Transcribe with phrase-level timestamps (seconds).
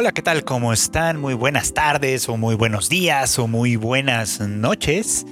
[0.00, 0.44] Hola, ¿qué tal?
[0.44, 1.20] ¿Cómo están?
[1.20, 5.26] Muy buenas tardes o muy buenos días o muy buenas noches.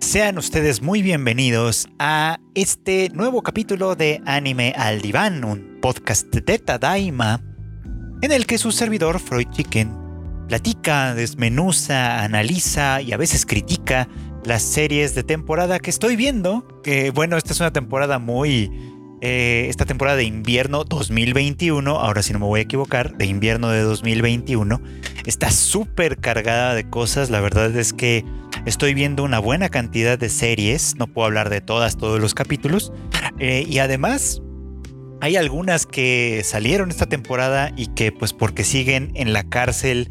[0.00, 6.58] Sean ustedes muy bienvenidos a este nuevo capítulo de Anime al Diván, un podcast de
[6.58, 7.42] Tadaima,
[8.22, 9.94] en el que su servidor Freud Chicken
[10.48, 14.08] platica, desmenuza, analiza y a veces critica
[14.42, 16.66] las series de temporada que estoy viendo.
[16.82, 18.70] Que bueno, esta es una temporada muy
[19.20, 23.70] eh, esta temporada de invierno 2021, ahora si no me voy a equivocar, de invierno
[23.70, 24.80] de 2021,
[25.26, 27.30] está súper cargada de cosas.
[27.30, 28.24] La verdad es que
[28.64, 32.92] estoy viendo una buena cantidad de series, no puedo hablar de todas, todos los capítulos.
[33.40, 34.42] Eh, y además,
[35.20, 40.10] hay algunas que salieron esta temporada y que pues porque siguen en la cárcel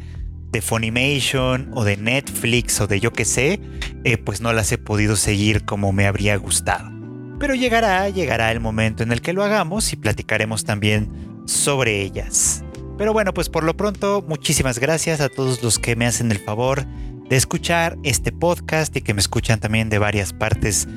[0.50, 3.60] de Funimation o de Netflix o de yo que sé,
[4.04, 6.97] eh, pues no las he podido seguir como me habría gustado.
[7.38, 12.64] Pero llegará, llegará el momento en el que lo hagamos y platicaremos también sobre ellas.
[12.96, 16.40] Pero bueno, pues por lo pronto, muchísimas gracias a todos los que me hacen el
[16.40, 16.84] favor
[17.28, 20.88] de escuchar este podcast y que me escuchan también de varias partes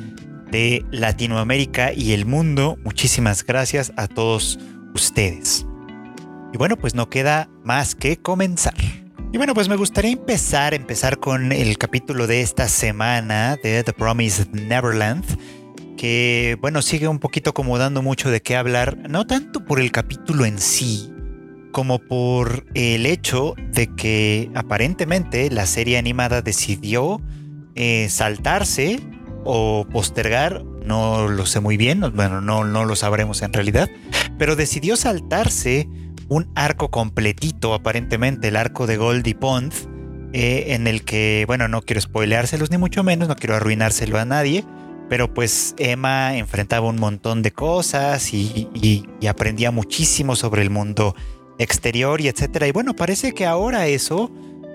[0.49, 2.77] de Latinoamérica y el mundo.
[2.83, 4.57] Muchísimas gracias a todos
[4.95, 5.67] ustedes.
[6.53, 8.73] Y bueno, pues no queda más que comenzar.
[9.31, 13.93] Y bueno, pues me gustaría empezar, empezar con el capítulo de esta semana de The
[13.93, 15.23] Promised Neverland
[16.01, 19.91] que, bueno, sigue un poquito como dando mucho de qué hablar, no tanto por el
[19.91, 21.13] capítulo en sí,
[21.71, 27.21] como por el hecho de que aparentemente la serie animada decidió
[27.75, 28.99] eh, saltarse
[29.43, 33.87] o postergar, no lo sé muy bien, bueno, no, lo sabremos en realidad,
[34.39, 35.87] pero decidió saltarse
[36.29, 39.71] un arco completito, aparentemente el arco de Goldie Pond,
[40.33, 44.25] eh, en el que, bueno, no quiero spoileárselos ni mucho menos, no quiero arruinárselo a
[44.25, 44.65] nadie,
[45.11, 51.17] pero pues Emma enfrentaba un montón de cosas y, aprendía muchísimo sobre el mundo
[51.59, 52.65] exterior y etcétera.
[52.65, 54.31] Y bueno, parece que ahora eso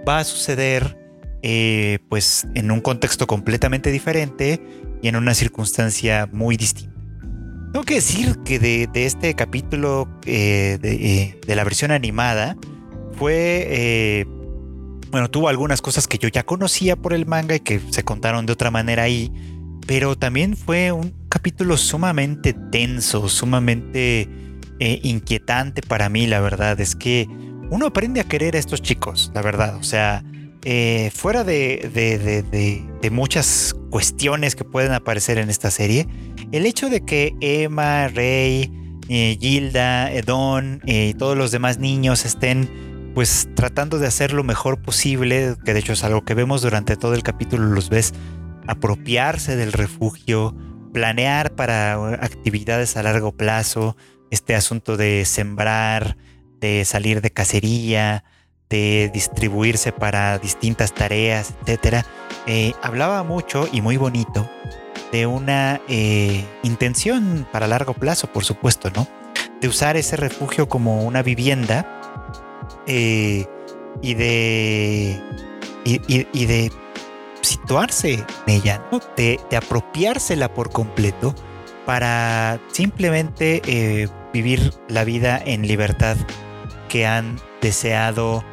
[0.07, 0.99] va a suceder
[1.43, 4.61] eh, pues en un contexto completamente diferente
[5.01, 6.95] y en una circunstancia muy distinta.
[7.73, 12.59] Tengo que decir que de, este capítulo eh, eh, de, la versión animada
[13.13, 14.27] fue,
[15.11, 18.45] bueno, tuvo algunas cosas que yo ya conocía por el manga y que se contaron
[18.45, 19.33] de otra manera ahí
[19.87, 24.29] pero también fue un capítulo sumamente tenso, sumamente
[24.81, 26.81] eh, inquietante para mí, la verdad.
[26.81, 27.29] Es que
[27.71, 29.77] uno aprende a querer a estos chicos, la verdad.
[29.77, 30.25] O sea,
[30.65, 36.09] eh, fuera de, muchas cuestiones que pueden aparecer en esta serie,
[36.51, 38.73] el hecho de que Emma, Rey,
[39.09, 44.83] eh, Gilda, Edon y todos los demás niños estén pues tratando de hacer lo mejor
[44.83, 48.13] posible, que de hecho es algo que vemos durante todo el capítulo, los ves
[48.67, 50.55] apropiarse del refugio,
[50.93, 51.95] planear para
[52.25, 53.97] actividades a largo plazo,
[54.31, 56.17] este asunto de sembrar,
[56.61, 58.25] de salir de cacería,
[58.69, 62.05] de distribuirse para distintas tareas, etc.
[62.47, 64.49] Eh, hablaba mucho y muy bonito
[65.13, 69.07] de una eh, intención para largo plazo, por supuesto, ¿no?
[69.61, 71.87] De usar ese refugio como una vivienda
[72.87, 73.47] eh,
[74.03, 75.21] y de
[75.85, 76.73] y de
[77.47, 78.83] situarse en ella,
[79.17, 81.35] de, apropiársela por completo
[81.87, 86.17] para simplemente eh, vivir la vida en libertad
[86.89, 88.45] que han deseado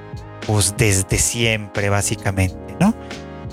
[0.45, 2.93] pues desde siempre básicamente, ¿no?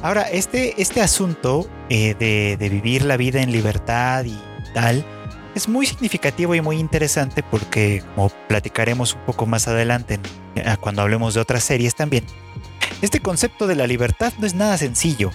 [0.02, 4.38] Ahora, este, este asunto eh, de, vivir la vida en libertad y
[4.74, 5.04] tal
[5.54, 10.18] es muy significativo y muy interesante porque, como platicaremos un poco más adelante
[10.80, 12.24] cuando hablemos de otras series también,
[13.02, 15.30] este concepto de la libertad no es nada sencillo.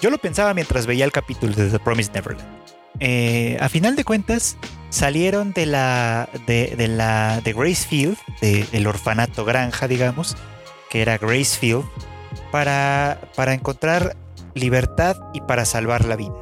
[0.00, 2.62] Yo lo pensaba mientras veía el capítulo de The Promised Neverland.
[3.00, 4.56] Eh, a final de cuentas,
[4.90, 10.36] salieron de la de, la de Gracefield, del orfanato granja, digamos,
[10.90, 11.84] que era Gracefield,
[12.50, 14.16] para, para encontrar
[14.54, 16.34] libertad y para salvar la vida.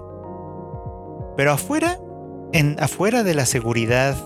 [1.36, 1.98] Pero afuera,
[2.52, 4.16] en, afuera de la seguridad,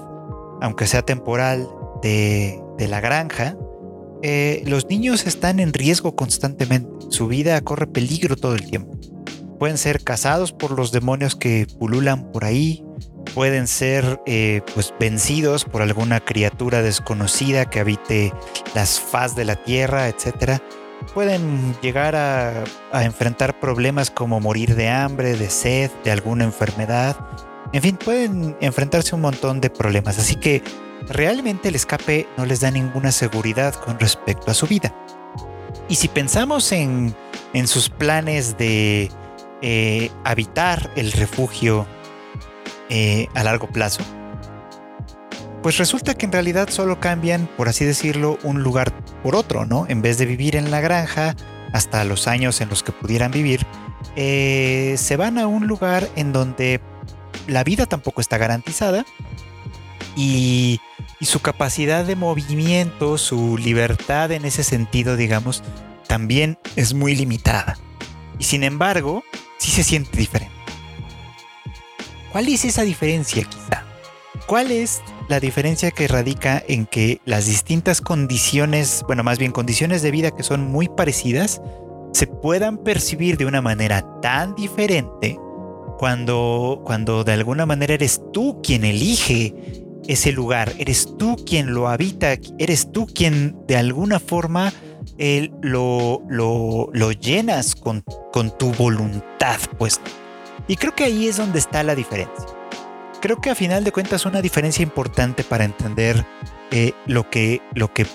[0.60, 1.68] aunque sea temporal,
[2.02, 3.56] de, de la granja,
[4.22, 6.88] eh, los niños están en riesgo constantemente.
[7.10, 8.98] Su vida corre peligro todo el tiempo.
[9.58, 12.84] Pueden ser cazados por los demonios que pululan por ahí.
[13.34, 18.32] Pueden ser eh, pues vencidos por alguna criatura desconocida que habite
[18.74, 20.60] las faz de la tierra, etc.
[21.14, 27.16] Pueden llegar a, a enfrentar problemas como morir de hambre, de sed, de alguna enfermedad.
[27.72, 30.18] En fin, pueden enfrentarse a un montón de problemas.
[30.18, 30.62] Así que
[31.08, 34.94] realmente el escape no les da ninguna seguridad con respecto a su vida.
[35.88, 37.14] Y si pensamos en,
[37.66, 39.10] sus planes de
[39.62, 41.86] eh, habitar el refugio
[42.88, 44.02] eh, a largo plazo,
[45.62, 48.92] pues resulta que en realidad solo cambian, por así decirlo, un lugar
[49.22, 49.86] por otro, ¿no?
[49.88, 51.36] En vez de vivir en la granja
[51.72, 53.66] hasta los años en los que pudieran vivir,
[54.16, 56.80] eh, se van a un lugar en donde
[57.46, 59.04] la vida tampoco está garantizada
[60.16, 60.80] y,
[61.20, 65.62] y su capacidad de movimiento, su libertad en ese sentido, digamos,
[66.06, 67.78] también es muy limitada.
[68.38, 69.22] Y sin embargo,
[69.58, 70.54] sí se siente diferente.
[72.32, 73.84] ¿Cuál es esa diferencia quizá?
[74.46, 80.02] ¿Cuál es la diferencia que radica en que las distintas condiciones, bueno, más bien condiciones
[80.02, 81.62] de vida que son muy parecidas,
[82.12, 85.38] se puedan percibir de una manera tan diferente
[85.98, 91.88] cuando, cuando de alguna manera eres tú quien elige ese lugar, eres tú quien lo
[91.88, 94.72] habita, eres tú quien de alguna forma
[95.62, 98.02] lo, lo, lo, llenas con,
[98.32, 100.00] con tu voluntad, pues.
[100.68, 102.46] Y creo que ahí es donde está la diferencia
[103.24, 106.26] creo que a final de cuentas una diferencia importante para entender
[106.70, 108.06] eh, lo, que, lo que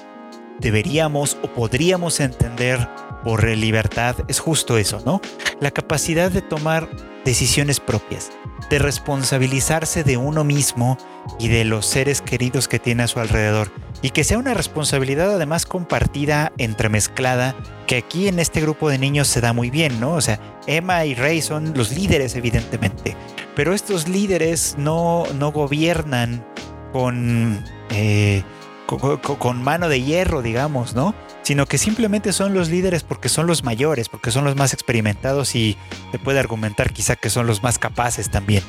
[0.59, 2.87] deberíamos o podríamos entender
[3.23, 5.19] por libertad es justo eso, ¿no?
[5.59, 6.87] La capacidad de tomar
[7.25, 8.31] decisiones propias,
[8.69, 10.97] de responsabilizarse de uno mismo
[11.39, 13.71] y de los seres queridos que tiene a su alrededor.
[14.01, 17.55] Y que sea una responsabilidad además compartida, entremezclada,
[17.85, 20.13] que aquí en este grupo de niños se da muy bien, ¿no?
[20.13, 23.15] O sea, Emma y Ray son los líderes, evidentemente.
[23.55, 26.45] Pero estos líderes no, no gobiernan
[26.93, 28.43] con, eh,
[28.85, 31.13] con, mano de hierro, digamos, ¿no?
[31.49, 35.55] Sino que simplemente son los líderes porque son los mayores, porque son los más experimentados
[35.55, 35.77] y
[36.11, 38.61] se puede argumentar quizá que son los más capaces también.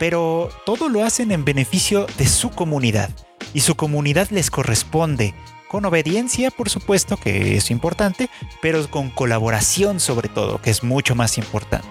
[0.00, 3.08] Pero todo lo hacen en beneficio de su comunidad
[3.52, 5.32] y su comunidad les corresponde
[5.68, 8.28] con obediencia, por supuesto, que es importante,
[8.60, 11.86] pero con colaboración sobre todo, que es mucho más importante.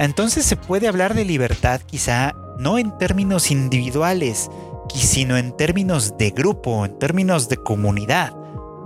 [0.00, 4.50] Entonces se puede hablar de libertad quizá no en términos individuales,
[4.92, 8.37] sino en términos de grupo, en términos de comunidad.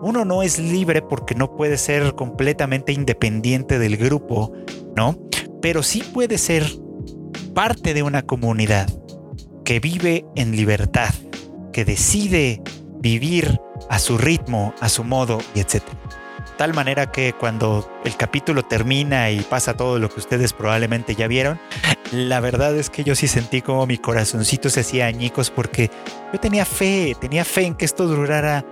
[0.03, 4.53] Uno no es libre porque no puede ser completamente independiente del grupo,
[4.97, 5.17] ¿no?
[5.63, 6.67] Pero sí puede ser
[7.55, 8.89] parte de una comunidad
[9.65, 11.15] que vive en libertad,
[11.73, 12.61] que decide
[12.99, 15.99] vivir a su ritmo, a su modo y etcétera
[16.63, 21.27] tal manera que cuando el capítulo termina y pasa todo lo que ustedes probablemente ya
[21.27, 21.59] vieron,
[22.13, 25.91] la verdad es que yo sí sentí como mi corazoncito se hacía añicos porque
[26.33, 28.65] yo tenía fe, tenía fe en que esto durara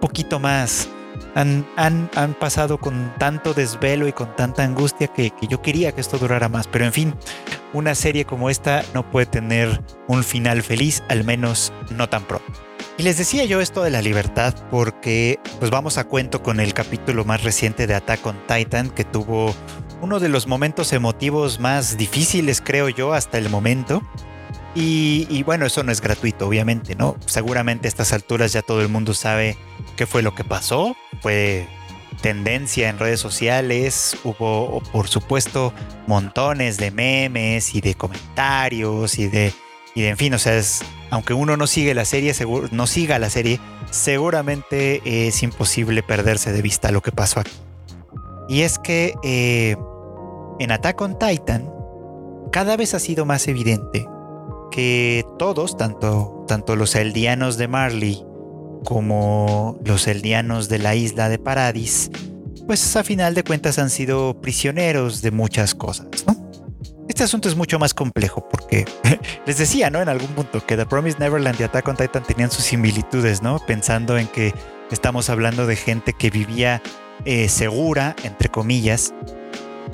[0.00, 0.88] poquito más.
[1.34, 5.92] Han, han, han, pasado con tanto desvelo y con tanta angustia que, que, yo quería
[5.92, 6.66] que esto durara más.
[6.66, 7.14] Pero en fin,
[7.72, 12.52] una serie como esta no puede tener un final feliz, al menos no tan pronto.
[12.98, 16.72] Y les decía yo esto de la libertad porque pues vamos a cuento con el
[16.72, 19.54] capítulo más reciente de Attack on Titan que tuvo
[20.00, 24.02] uno de los momentos emotivos más difíciles creo yo hasta el momento.
[24.78, 27.16] Y, bueno, eso no es gratuito, obviamente, ¿no?
[27.24, 29.56] Seguramente a estas alturas ya todo el mundo sabe
[29.96, 30.96] qué fue lo que pasó.
[31.20, 31.66] Fue
[32.20, 35.72] tendencia en redes sociales, hubo por supuesto
[36.06, 39.52] montones de memes y de comentarios y de,
[39.94, 42.34] y de en fin, o sea, es aunque uno no sigue la serie,
[42.72, 43.60] no siga la serie,
[43.90, 47.52] seguramente es imposible perderse de vista lo que pasó aquí.
[48.48, 49.76] Y es que eh,
[50.58, 51.70] en Attack on Titan
[52.52, 54.06] cada vez ha sido más evidente
[54.70, 58.24] que todos, tanto, tanto los eldianos de Marley
[58.86, 62.08] como los eldianos de la isla de Paradis,
[62.68, 66.36] pues a final de cuentas han sido prisioneros de muchas cosas, ¿no?
[67.08, 68.84] Este asunto es mucho más complejo porque
[69.46, 70.00] les decía, ¿no?
[70.00, 73.58] En algún punto que The Promised Neverland y Attack on Titan tenían sus similitudes, ¿no?
[73.66, 74.54] Pensando en que
[74.92, 76.80] estamos hablando de gente que vivía
[77.24, 79.12] eh, segura, entre comillas,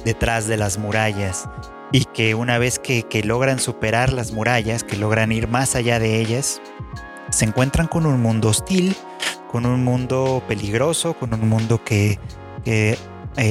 [0.05, 1.49] detrás de las murallas
[1.93, 6.21] y que una vez que, logran superar las murallas, que logran ir más allá de
[6.21, 6.61] ellas,
[7.33, 8.95] se encuentran con un mundo hostil,
[9.51, 12.19] con un mundo peligroso, con un mundo que,
[12.65, 12.97] eh,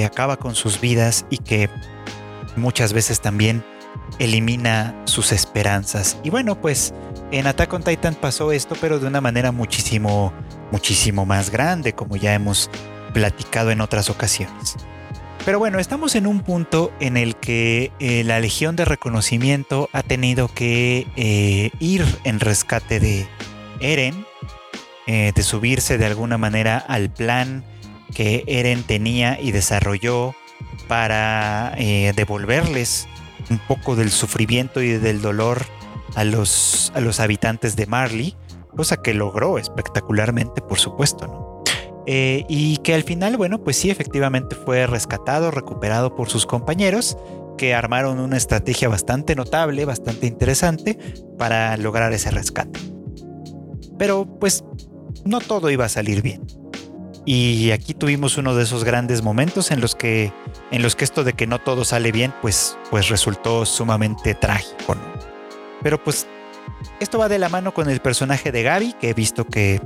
[0.05, 1.69] acaba con sus vidas y que
[2.55, 3.63] muchas veces también
[4.19, 6.17] elimina sus esperanzas.
[6.23, 6.93] Y bueno, pues
[7.31, 10.31] en Attack on Titan pasó esto, pero de una manera muchísimo,
[10.71, 12.69] muchísimo más grande, como ya hemos
[13.13, 14.77] platicado en otras ocasiones.
[15.43, 20.03] Pero bueno, estamos en un punto en el que eh, la Legión de Reconocimiento ha
[20.03, 23.27] tenido que eh, ir en rescate de
[23.81, 24.25] Eren,
[25.07, 27.63] eh, de subirse de alguna manera al plan
[28.13, 30.33] que Eren tenía y desarrolló
[30.87, 33.07] para eh, devolverles
[33.49, 35.65] un poco del sufrimiento y del dolor
[36.15, 38.35] a los, a los habitantes de Marley,
[38.75, 41.51] cosa que logró espectacularmente, por supuesto, ¿no?
[42.07, 47.15] Eh, y que al final, bueno, pues sí, efectivamente fue rescatado, recuperado por sus compañeros,
[47.57, 50.97] que armaron una estrategia bastante notable, bastante interesante
[51.37, 52.79] para lograr ese rescate.
[54.01, 54.63] Pero pues
[55.25, 56.41] no todo iba a salir bien.
[57.23, 60.33] Y aquí tuvimos uno de esos grandes momentos en los que,
[60.71, 64.95] en los que esto de que no todo sale bien, pues, pues resultó sumamente trágico.
[65.83, 66.25] Pero pues
[66.99, 69.79] esto va de la mano con el personaje de Gaby, que he visto que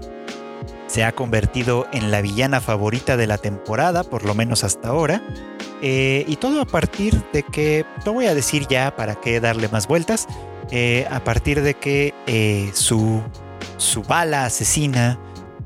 [0.88, 5.22] se ha convertido en la villana favorita de la temporada, por lo menos hasta ahora.
[5.82, 9.68] Eh, y todo a partir de que, lo voy a decir ya para que darle
[9.68, 10.26] más vueltas,
[10.72, 13.22] eh, a partir de que eh, su,
[13.78, 15.20] su bala asesina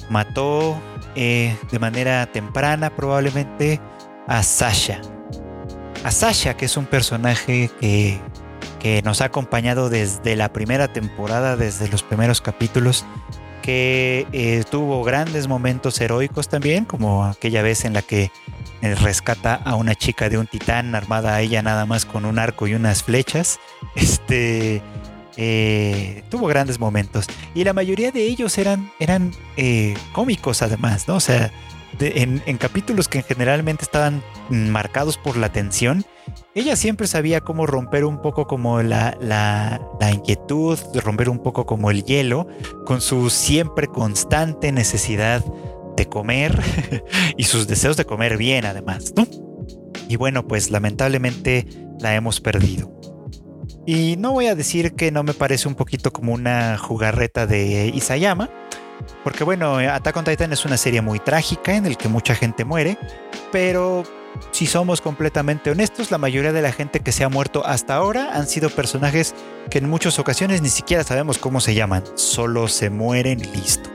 [0.09, 0.79] mató
[1.15, 3.81] de manera temprana probablemente
[4.27, 5.01] a Sasha.
[6.03, 8.21] A Sasha, que es un personaje que,
[8.79, 13.05] que nos ha acompañado desde la primera temporada, desde los primeros capítulos
[13.61, 18.31] que eh, tuvo grandes momentos heroicos también, como aquella vez en la que
[18.81, 22.39] eh, rescata a una chica de un titán armada a ella nada más con un
[22.39, 23.59] arco y unas flechas.
[23.95, 24.81] Este
[25.41, 29.31] eh, tuvo grandes momentos y la mayoría de ellos eran, eran
[30.11, 31.15] cómicos además, ¿no?
[31.15, 31.49] O sea,
[31.99, 36.05] en, en, capítulos que generalmente estaban marcados por la tensión,
[36.55, 41.65] ella siempre sabía cómo romper un poco como la, la, la, inquietud, romper un poco
[41.65, 42.47] como el hielo,
[42.85, 45.43] con su siempre constante necesidad
[45.95, 46.61] de comer
[47.37, 49.25] y sus deseos de comer bien además, ¿no?
[50.07, 51.65] Y bueno, pues lamentablemente
[51.99, 52.91] la hemos perdido.
[53.85, 57.91] Y no voy a decir que no me parece un poquito como una jugarreta de
[57.93, 58.49] Isayama,
[59.23, 62.65] porque bueno, Attack on Titan es una serie muy trágica en el que mucha gente
[62.65, 62.97] muere,
[63.51, 64.03] pero
[64.51, 68.35] si somos completamente honestos, la mayoría de la gente que se ha muerto hasta ahora
[68.35, 69.33] han sido personajes
[69.69, 73.89] que en muchas ocasiones ni siquiera sabemos cómo se llaman, solo se mueren y listo.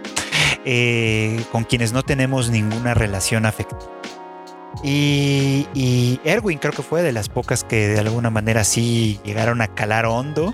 [0.64, 3.90] Eh, con quienes no tenemos ninguna relación afectiva.
[4.83, 9.61] Y, y, Erwin creo que fue de las pocas que de alguna manera sí llegaron
[9.62, 10.52] a calar hondo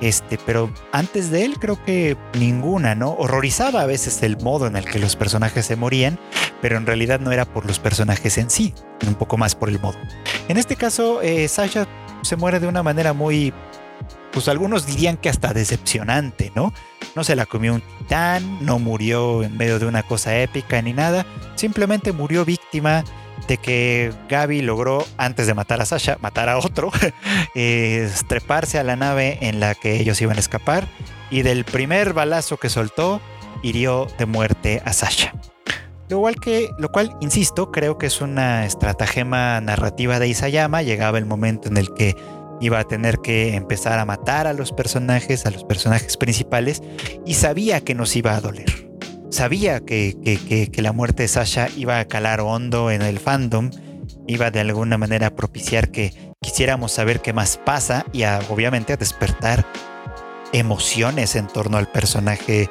[0.00, 3.10] este, pero antes de él creo que ninguna, ¿no?
[3.12, 6.18] Horrorizaba a veces el modo en el que los personajes se morían,
[6.62, 8.74] pero en realidad no era por los personajes en sí,
[9.06, 9.98] un poco más por el modo.
[10.48, 11.86] En este caso, eh, Sasha
[12.22, 13.52] se muere de una manera muy,
[14.32, 16.72] pues algunos dirían que hasta decepcionante, ¿no?
[17.14, 20.94] No se la comió un titán, no murió en medio de una cosa épica ni
[20.94, 23.04] nada, simplemente murió víctima
[23.50, 26.92] de que Gaby logró, antes de matar a Sasha, matar a otro,
[28.28, 30.86] treparse a la nave en la que ellos iban a escapar
[31.30, 33.20] y del primer balazo que soltó,
[33.62, 35.34] hirió de muerte a Sasha.
[36.08, 40.82] Lo cual, que, lo cual, insisto, creo que es una estratagema narrativa de Isayama.
[40.82, 42.16] Llegaba el momento en el que
[42.60, 46.82] iba a tener que empezar a matar a los personajes, a los personajes principales,
[47.26, 48.89] y sabía que nos iba a doler
[49.30, 53.70] sabía que, la muerte de Sasha iba a calar hondo en el fandom,
[54.26, 58.96] iba de alguna manera a propiciar que quisiéramos saber qué más pasa y obviamente a
[58.96, 59.64] despertar
[60.52, 62.68] emociones en torno al personaje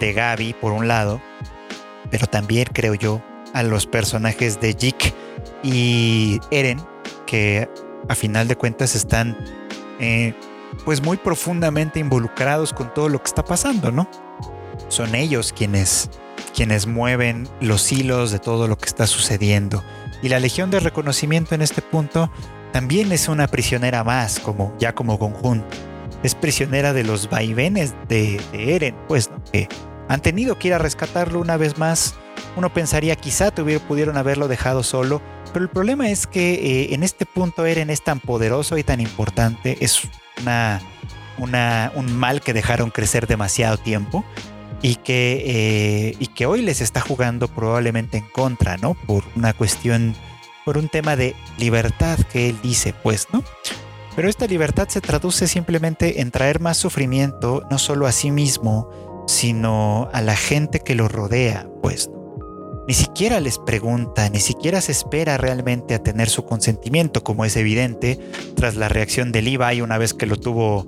[0.00, 1.20] de Gaby, por un lado,
[2.10, 3.22] pero también creo yo
[3.52, 5.14] a los personajes de Jik
[5.62, 6.80] y Eren,
[7.26, 7.68] que
[8.08, 9.36] a final de cuentas están
[10.00, 10.34] eh,
[10.84, 14.08] pues muy profundamente involucrados con todo lo que está pasando, ¿no?
[14.94, 16.08] Son ellos quienes,
[16.54, 19.82] quienes mueven los hilos de todo lo que está sucediendo.
[20.22, 22.30] Y la Legión de Reconocimiento en este punto
[22.72, 25.66] también es una prisionera más, como ya como conjunto.
[26.22, 29.68] Es prisionera de los vaivenes de, Eren, pues, que
[30.08, 32.14] han tenido que ir a rescatarlo una vez más.
[32.56, 35.20] Uno pensaría quizá pudieron haberlo dejado solo,
[35.52, 39.00] pero el problema es que eh, en este punto Eren es tan poderoso y tan
[39.00, 40.02] importante, es
[40.40, 40.80] una,
[41.94, 44.24] un mal que dejaron crecer demasiado tiempo,
[44.84, 48.92] y que, eh, y que hoy les está jugando probablemente en contra, ¿no?
[48.92, 50.14] Por una cuestión,
[50.66, 53.42] por un tema de libertad que él dice, pues, ¿no?
[54.14, 59.24] Pero esta libertad se traduce simplemente en traer más sufrimiento, no solo a sí mismo,
[59.26, 62.10] sino a la gente que lo rodea, pues.
[62.86, 67.56] Ni siquiera les pregunta, ni siquiera se espera realmente a tener su consentimiento, como es
[67.56, 68.20] evidente
[68.54, 70.86] tras la reacción de Levi una vez que lo tuvo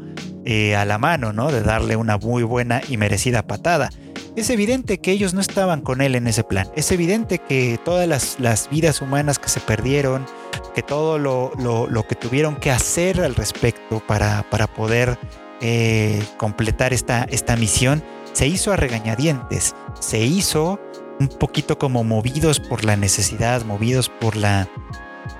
[0.48, 1.50] eh, a la mano, ¿no?
[1.50, 3.90] De darle una muy buena y merecida patada.
[4.36, 6.68] Es evidente que ellos no estaban con él en ese plan.
[6.76, 10.24] Es evidente que todas las, vidas humanas que se perdieron,
[10.72, 15.18] que todo lo, que tuvieron que hacer al respecto para, para poder
[15.60, 18.00] eh, completar esta, esta misión,
[18.32, 19.74] se hizo a regañadientes.
[19.98, 20.78] Se hizo
[21.18, 24.68] un poquito como movidos por la necesidad, movidos por la,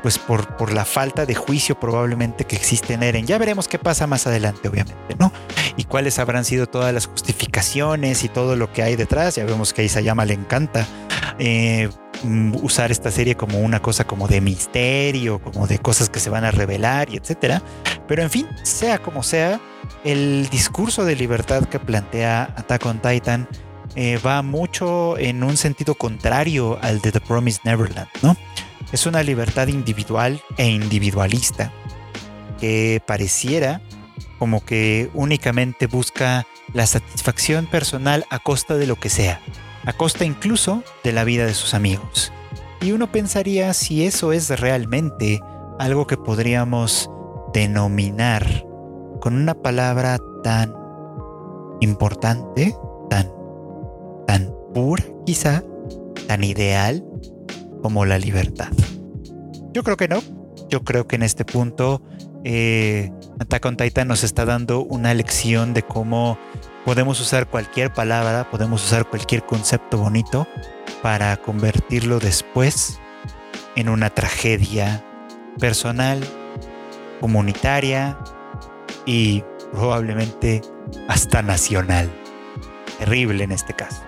[0.02, 3.26] pues por, por la falta de juicio probablemente que existe en Eren.
[3.26, 5.32] Ya veremos qué pasa más adelante, obviamente, ¿no?
[5.76, 9.36] Y cuáles habrán sido todas las justificaciones y todo lo que hay detrás.
[9.36, 10.86] Ya vemos que a Isayama le encanta
[11.38, 11.88] eh,
[12.22, 16.30] mm, usar esta serie como una cosa como de misterio, como de cosas que se
[16.30, 17.62] van a revelar y etcétera.
[18.06, 19.60] Pero en fin, sea como sea,
[20.04, 23.48] el discurso de libertad que plantea Attack on Titan
[23.94, 28.36] eh, va mucho en un sentido contrario al de The Promised Neverland, ¿no?
[28.96, 31.70] Es una libertad individual e individualista
[32.58, 33.82] que pareciera
[34.38, 39.42] como que únicamente busca la satisfacción personal a costa de lo que sea,
[39.84, 42.32] a costa incluso de la vida de sus amigos.
[42.80, 45.40] Y uno pensaría si eso es realmente
[45.78, 47.10] algo que podríamos
[47.52, 48.64] denominar
[49.20, 50.72] con una palabra tan
[51.82, 52.74] importante,
[53.10, 53.30] tan,
[54.26, 55.62] tan pura quizá,
[56.26, 57.04] tan ideal
[57.82, 58.68] como la libertad.
[59.72, 60.22] Yo creo que no.
[60.68, 62.02] Yo creo que en este punto
[62.44, 66.38] eh, Attack on Titan nos está dando una lección de cómo
[66.84, 70.46] podemos usar cualquier palabra, podemos usar cualquier concepto bonito
[71.02, 73.00] para convertirlo después
[73.74, 75.04] en una tragedia
[75.58, 76.20] personal,
[77.20, 78.16] comunitaria
[79.04, 79.42] y
[79.72, 80.62] probablemente
[81.08, 82.10] hasta nacional.
[82.98, 84.02] Terrible en este caso.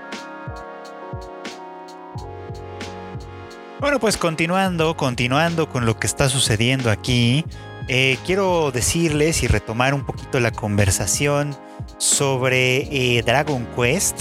[3.81, 7.45] Bueno, pues continuando, continuando con lo que está sucediendo aquí,
[7.87, 11.57] eh, quiero decirles y retomar un poquito la conversación
[11.97, 14.21] sobre eh, Dragon Quest,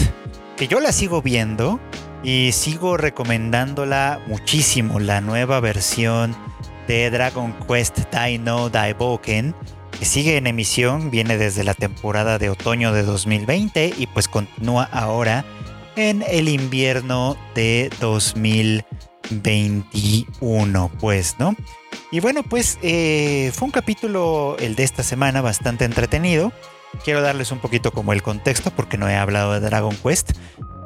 [0.57, 1.79] que yo la sigo viendo
[2.23, 6.35] y sigo recomendándola muchísimo, la nueva versión
[6.87, 9.55] de Dragon Quest Dino Daiboken,
[9.97, 14.83] que sigue en emisión, viene desde la temporada de otoño de 2020 y pues continúa
[14.91, 15.45] ahora
[15.95, 17.89] en el invierno de
[19.29, 21.55] 2021, pues, ¿no?
[22.11, 26.51] Y bueno, pues eh, fue un capítulo, el de esta semana, bastante entretenido.
[27.03, 30.31] Quiero darles un poquito como el contexto porque no he hablado de Dragon Quest.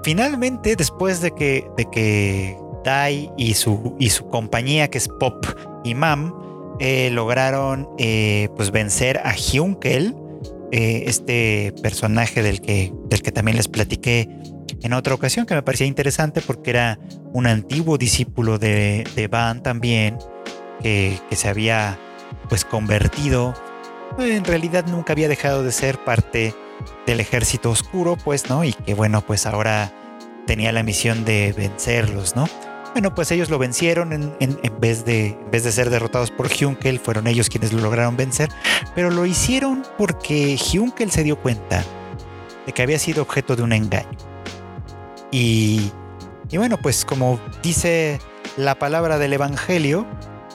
[0.04, 5.46] Finalmente, después de que, de que Dai y su, y su compañía, que es Pop
[5.84, 6.34] y Mam,
[6.80, 10.16] eh, lograron eh, pues vencer a Hyunkel,
[10.74, 14.30] este personaje del que, del que también les platiqué
[14.82, 17.00] en otra ocasión, que me parecía interesante porque era
[17.34, 20.18] un antiguo discípulo de, de Van también
[20.82, 21.98] que, se había
[22.50, 23.54] pues convertido,
[24.18, 26.54] en realidad nunca había dejado de ser parte
[27.06, 28.64] del ejército oscuro, pues, ¿no?
[28.64, 29.94] Y que bueno, pues ahora
[30.48, 32.48] tenía la misión de vencerlos, ¿no?
[32.94, 37.00] Bueno, pues ellos lo vencieron en, vez, de, en vez de ser derrotados por Hyunkel,
[37.00, 38.50] fueron ellos quienes lo lograron vencer,
[38.94, 41.86] pero lo hicieron porque Hyunkel se dio cuenta
[42.66, 44.31] de que había sido objeto de un engaño.
[45.32, 45.92] Y,
[46.54, 48.20] bueno, pues como dice
[48.58, 50.06] la palabra del Evangelio,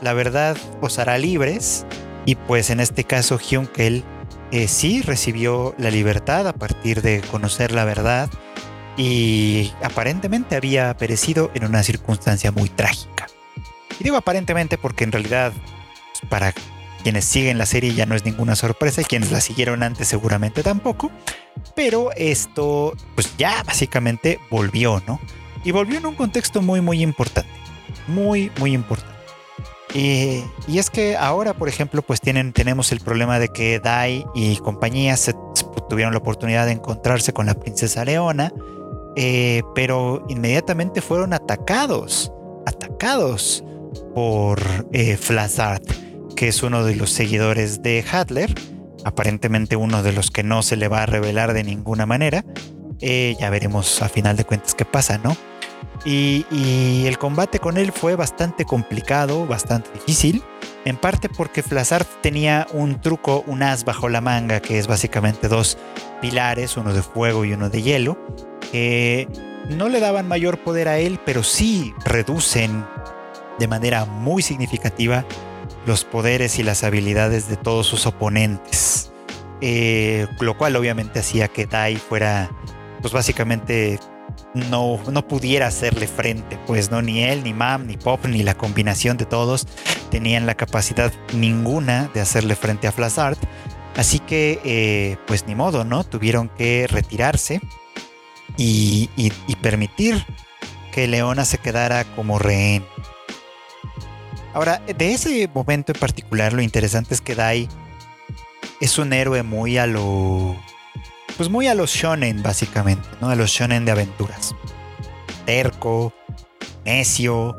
[0.03, 1.87] la verdad os hará libres.
[2.27, 4.05] Y pues en este caso Hyunkel
[4.51, 8.29] eh, sí recibió la libertad a partir de conocer la verdad
[8.97, 13.27] y aparentemente había perecido en una circunstancia muy trágica.
[13.99, 16.53] Y digo aparentemente porque en realidad pues, para
[17.03, 20.63] quienes siguen la serie ya no es ninguna sorpresa y quienes la siguieron antes seguramente
[20.63, 21.11] tampoco.
[21.75, 25.21] Pero esto pues ya básicamente volvió, ¿no?
[25.65, 27.51] Y volvió en un contexto muy muy importante.
[28.07, 29.17] Muy muy importante.
[29.95, 30.45] Y,
[30.79, 35.17] es que ahora, por ejemplo, pues tienen, tenemos el problema de que Dai y compañía
[35.17, 35.33] se,
[35.89, 38.53] tuvieron la oportunidad de encontrarse con la princesa Leona,
[39.17, 42.31] eh, pero inmediatamente fueron atacados,
[42.67, 43.65] atacados
[44.15, 44.61] por
[44.93, 45.83] eh, Flazard,
[46.35, 48.55] que es uno de los seguidores de Hadler,
[49.07, 52.45] aparentemente uno de los que no se le va a revelar de ninguna manera.
[53.01, 55.37] Eh, ya veremos a final de cuentas qué pasa, ¿no?
[56.05, 56.45] Y,
[57.07, 60.43] el combate con él fue bastante complicado, bastante difícil,
[60.85, 65.47] en parte porque Flazard tenía un truco, un as bajo la manga, que es básicamente
[65.47, 65.79] dos
[66.21, 68.19] pilares, uno de fuego y uno de hielo,
[68.73, 69.29] que
[69.71, 72.85] no le daban mayor poder a él, pero sí reducen
[73.61, 75.25] de manera muy significativa
[75.87, 79.13] los poderes y las habilidades de todos sus oponentes.
[79.61, 82.51] Eh, lo cual obviamente hacía que Dai fuera,
[83.01, 83.99] pues básicamente
[84.53, 88.55] no, no pudiera hacerle frente, pues no, ni él, ni Mam, ni Pop, ni la
[88.55, 89.67] combinación de todos
[90.11, 93.39] tenían la capacidad ninguna de hacerle frente a Flazard.
[93.97, 96.05] Así que, eh, pues ni modo, ¿no?
[96.05, 97.61] Tuvieron que retirarse
[98.57, 99.09] y,
[99.63, 100.25] permitir
[100.93, 102.85] que Leona se quedara como rehén.
[104.57, 107.69] Ahora, de ese momento en particular, lo interesante es que Dai
[108.81, 110.57] es un héroe muy a lo
[111.37, 113.29] pues muy a los shonen básicamente, ¿no?
[113.29, 114.55] A los shonen de aventuras.
[115.45, 116.15] Terco,
[116.87, 117.55] necio,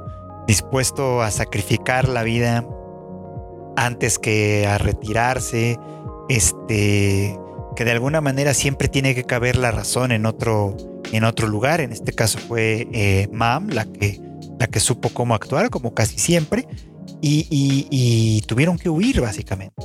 [0.47, 2.65] dispuesto a sacrificar la vida
[3.75, 5.77] antes que a retirarse,
[6.29, 7.37] este,
[7.75, 10.75] que de alguna manera siempre tiene que caber la razón en otro,
[11.11, 11.79] en otro lugar.
[11.79, 14.19] En este caso fue eh, Mam la que,
[14.59, 16.67] la que supo cómo actuar, como casi siempre,
[17.21, 19.75] y, tuvieron que huir básicamente,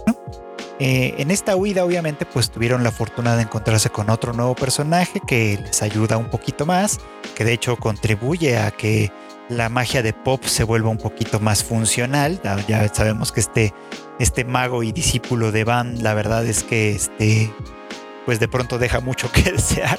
[0.79, 5.21] eh, en esta huida obviamente pues tuvieron la fortuna de encontrarse con otro nuevo personaje
[5.27, 6.99] que les ayuda un poquito más,
[7.35, 9.13] que de hecho contribuye a que
[9.49, 12.41] la magia de Pop se vuelva un poquito más funcional.
[12.69, 13.75] Ya, sabemos que este,
[14.19, 17.53] este mago y discípulo de Van, la verdad es que este,
[18.25, 19.99] pues de pronto deja mucho que desear,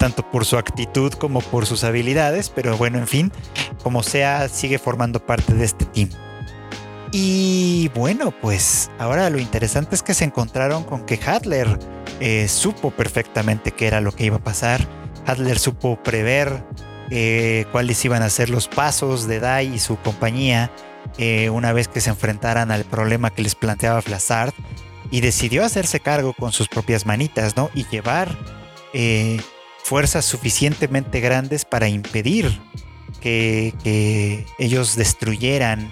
[0.00, 3.30] tanto por su actitud como por sus habilidades, pero bueno, en fin,
[3.82, 6.08] como sea, sigue formando parte de este team.
[7.12, 11.78] Y bueno, pues ahora lo interesante es que se encontraron con que Hadler
[12.18, 14.80] eh, supo perfectamente qué era lo que iba a pasar.
[15.26, 16.64] Hadler supo prever
[17.10, 20.70] eh, cuáles iban a ser los pasos de Dai y su compañía
[21.18, 24.54] eh, una vez que se enfrentaran al problema que les planteaba Flassard
[25.10, 27.68] y decidió hacerse cargo con sus propias manitas, ¿no?
[27.74, 28.34] Y llevar
[29.82, 32.60] fuerzas suficientemente grandes para impedir
[33.20, 35.90] que, ellos destruyeran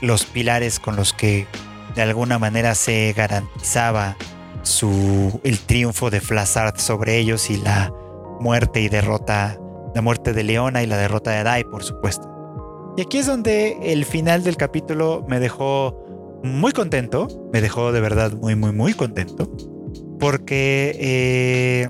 [0.00, 1.46] los pilares con los que
[1.94, 4.16] de alguna manera se garantizaba
[4.62, 7.92] su, el triunfo de Flassard sobre ellos y la
[8.40, 9.58] muerte y derrota,
[9.94, 12.28] la muerte de Leona y la derrota de Dai, por supuesto.
[12.96, 15.96] Y aquí es donde el final del capítulo me dejó
[16.42, 19.50] muy contento, me dejó de verdad muy, muy, muy contento,
[20.18, 21.88] porque, eh,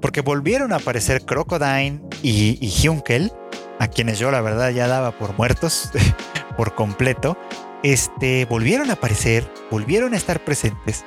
[0.00, 3.32] porque volvieron a aparecer Crocodile y, y Hunkel
[3.80, 5.90] a quienes yo la verdad ya daba por muertos
[6.56, 7.36] por completo,
[7.82, 11.04] este, volvieron a aparecer, volvieron a estar presentes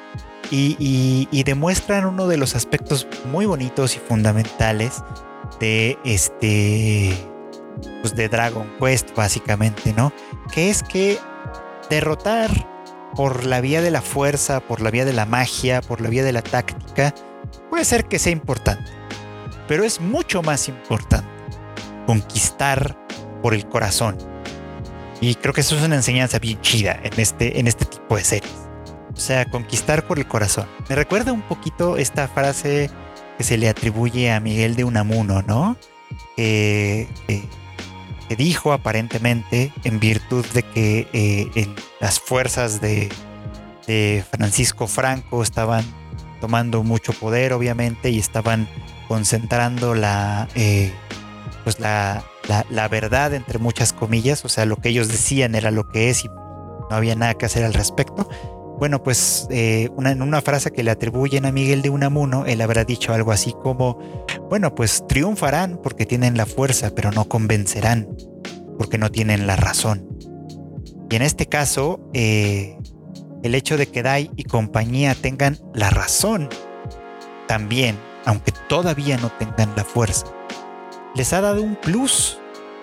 [0.50, 5.04] y, demuestran uno de los aspectos muy bonitos y fundamentales
[5.60, 7.14] de este,
[8.02, 10.12] pues de Dragon Quest básicamente, ¿no?
[10.54, 11.20] Que es que
[11.90, 12.50] derrotar
[13.16, 16.24] por la vía de la fuerza, por la vía de la magia, por la vía
[16.24, 17.14] de la táctica,
[17.74, 18.92] puede ser que sea importante,
[19.68, 21.28] pero es mucho más importante
[22.06, 22.96] conquistar
[23.42, 24.16] por el corazón.
[25.22, 28.24] Y creo que eso es una enseñanza bien chida en este, en este tipo de
[28.24, 28.54] series.
[29.12, 30.68] O sea, conquistar por el corazón.
[30.88, 32.92] Me recuerda un poquito esta frase
[33.40, 35.76] que se le atribuye a Miguel de Unamuno, ¿no?
[36.36, 37.08] que
[38.38, 41.68] dijo aparentemente en virtud de que eh,
[42.00, 43.10] las fuerzas de,
[43.88, 45.84] de, Francisco Franco estaban
[46.44, 48.68] tomando mucho poder, obviamente, y estaban
[49.08, 50.92] concentrando la, eh,
[51.64, 52.26] pues la,
[52.70, 56.26] la, verdad entre muchas comillas, o sea, lo que ellos decían era lo que es
[56.26, 58.28] y no había nada que hacer al respecto.
[58.78, 62.60] Bueno, pues eh, una, en una frase que le atribuyen a Miguel de Unamuno, él
[62.60, 63.98] habrá dicho algo así como,
[64.50, 68.10] bueno, pues triunfarán porque tienen la fuerza, pero no convencerán
[68.78, 70.10] porque no tienen la razón.
[71.10, 72.78] Y en este caso, eh,
[73.44, 76.50] el hecho de que Dai y compañía tengan la razón
[77.48, 80.26] también, aunque todavía no tengan la fuerza,
[81.14, 82.40] les ha dado un plus,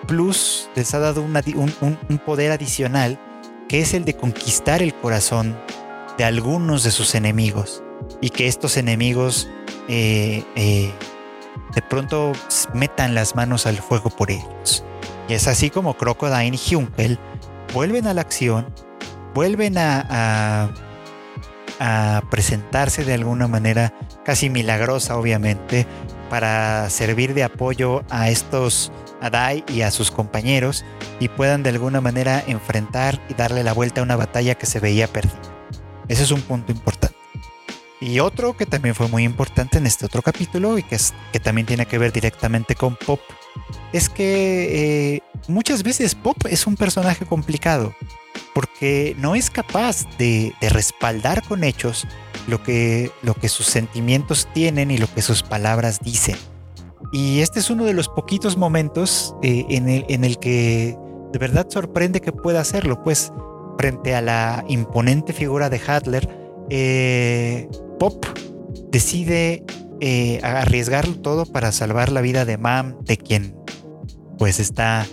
[0.07, 3.19] plus, les ha dado un, poder adicional
[3.67, 5.57] que es el de conquistar el corazón
[6.17, 7.83] de algunos de sus enemigos
[8.21, 9.49] y que estos enemigos
[9.87, 10.91] eh, eh,
[11.73, 12.33] de pronto
[12.73, 14.83] metan las manos al fuego por ellos.
[15.27, 17.17] Y es así como Crocodile y Hunkel
[17.73, 18.73] vuelven a la acción,
[19.33, 20.69] vuelven a,
[21.79, 25.87] a presentarse de alguna manera casi milagrosa, obviamente,
[26.29, 28.91] para servir de apoyo a estos
[29.21, 30.83] a Dai y a sus compañeros
[31.19, 34.79] y puedan de alguna manera enfrentar y darle la vuelta a una batalla que se
[34.79, 35.39] veía perdida.
[36.07, 37.10] Ese es un punto importante.
[38.01, 41.39] Y otro que también fue muy importante en este otro capítulo y que, es, que
[41.39, 43.19] también tiene que ver directamente con Pop,
[43.93, 47.93] es que eh, muchas veces Pop es un personaje complicado
[48.55, 52.07] porque no es capaz de, respaldar con hechos
[52.47, 56.37] lo que, lo que sus sentimientos tienen y lo que sus palabras dicen.
[57.13, 60.97] Y este es uno de los poquitos momentos eh, en, el, en el que
[61.31, 63.31] de verdad sorprende que pueda hacerlo, pues
[63.77, 66.40] frente a la imponente figura de Hadler,
[66.73, 67.67] eh,
[67.99, 68.25] Pop
[68.91, 69.65] decide
[69.99, 73.55] eh, arriesgarlo todo para salvar la vida de Mam, de quien
[74.37, 75.05] pues está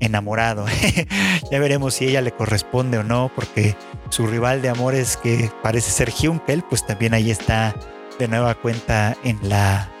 [0.00, 0.64] enamorado.
[1.50, 3.76] ya veremos si ella le corresponde o no, porque
[4.08, 7.74] su rival de amores que parece ser Hunkel, pues también ahí está
[8.18, 9.92] de nueva cuenta en la,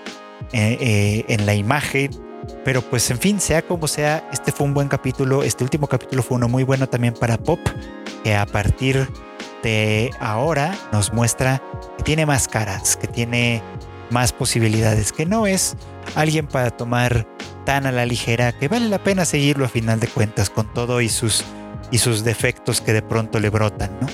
[0.52, 2.10] eh, eh, en la imagen.
[2.64, 5.42] Pero pues en fin, sea como sea, este fue un buen capítulo.
[5.42, 7.60] Este último capítulo fue uno muy bueno también para Pop,
[8.22, 9.08] que a partir
[10.20, 11.62] ahora nos muestra
[11.96, 13.62] que tiene más caras, que tiene
[14.10, 15.76] más posibilidades, que no es
[16.14, 17.26] alguien para tomar
[17.64, 21.00] tan a la ligera que vale la pena seguirlo a final de cuentas con todo
[21.00, 21.44] y sus,
[21.90, 24.06] y sus defectos que de pronto le brotan, ¿no?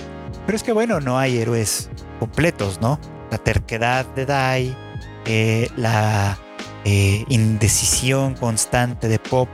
[0.46, 2.98] Pero es que bueno, no hay héroes completos, ¿no?
[3.30, 4.76] La terquedad de Dai,
[5.26, 6.38] eh, la
[6.84, 9.48] eh, indecisión constante de Pop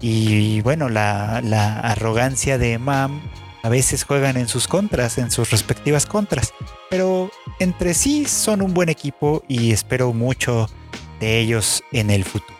[0.00, 1.38] y bueno, la
[1.80, 3.22] arrogancia de Mam,
[3.66, 6.54] a veces juegan en sus contras, en sus respectivas contras,
[6.88, 10.70] pero entre sí son un buen equipo y espero mucho
[11.18, 12.56] de ellos en el futuro.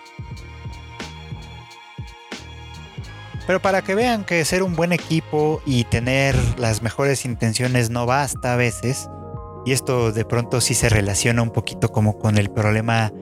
[3.46, 8.04] Pero para que vean que ser un buen equipo y tener las mejores intenciones no
[8.04, 9.08] basta a veces,
[9.64, 13.12] y esto de pronto sí se relaciona un poquito como con el problema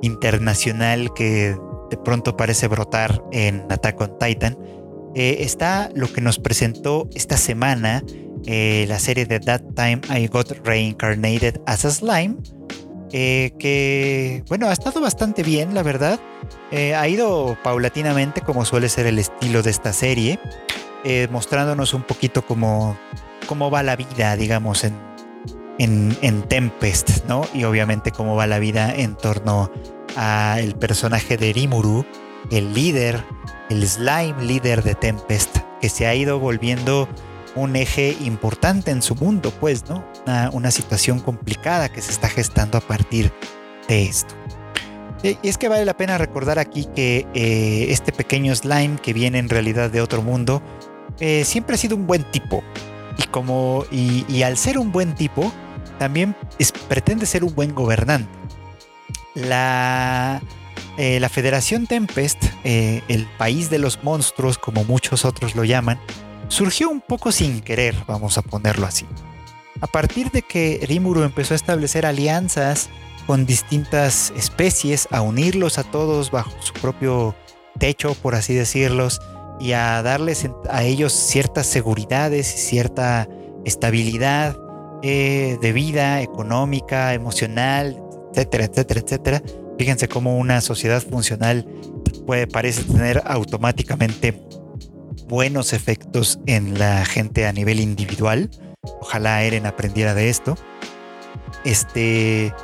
[0.00, 1.58] internacional que
[1.90, 4.56] de pronto parece brotar en Attack on Titan,
[5.14, 8.02] eh, está lo que nos presentó esta semana
[8.46, 12.36] eh, la serie de That Time I Got Reincarnated as a Slime,
[13.12, 16.18] eh, que bueno, ha estado bastante bien, la verdad.
[16.72, 20.40] ha ido paulatinamente, como suele ser el estilo de esta serie,
[21.30, 22.98] mostrándonos un poquito cómo,
[23.46, 24.94] cómo va la vida, digamos, en,
[25.78, 27.46] en, en, Tempest, ¿no?
[27.54, 29.70] Y obviamente cómo va la vida en torno
[30.16, 32.04] al personaje de Rimuru,
[32.50, 33.22] el líder
[33.70, 37.08] el slime líder de Tempest, que se ha ido volviendo
[37.54, 40.04] un eje importante en su mundo, pues, ¿no?
[40.52, 43.32] Una, situación complicada que se está gestando a partir
[43.88, 44.34] de esto.
[45.22, 49.38] Y es que vale la pena recordar aquí que eh, este pequeño slime que viene
[49.38, 50.62] en realidad de otro mundo,
[51.20, 52.62] eh, siempre ha sido un buen tipo.
[53.16, 53.84] Y como.
[53.90, 55.52] Y, al ser un buen tipo,
[55.98, 56.36] también
[56.88, 58.28] pretende ser un buen gobernante.
[59.34, 60.42] La
[60.96, 65.98] eh, la Federación Tempest, eh, el país de los monstruos, como muchos otros lo llaman,
[66.48, 69.06] surgió un poco sin querer, vamos a ponerlo así.
[69.80, 72.88] A partir de que Rimuru empezó a establecer alianzas
[73.26, 77.34] con distintas especies, a unirlos a todos bajo su propio
[77.78, 79.20] techo, por así decirlos,
[79.60, 83.28] y a darles a ellos ciertas seguridades y cierta
[83.64, 84.56] estabilidad
[85.02, 88.00] eh, de vida económica, emocional,
[88.32, 89.42] etcétera, etcétera, etcétera,
[89.78, 91.66] Fíjense cómo una sociedad funcional
[92.26, 94.40] puede, parece tener automáticamente
[95.28, 98.50] buenos efectos en la gente a nivel individual.
[99.00, 100.56] Ojalá Eren aprendiera de esto.
[101.64, 102.54] Este,